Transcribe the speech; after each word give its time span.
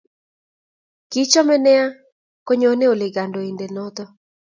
Kichome 1.11 1.55
nea 1.65 1.85
konyone 2.47 2.85
ole 2.93 3.07
kandoindet 3.15 3.71
noto 3.75 4.03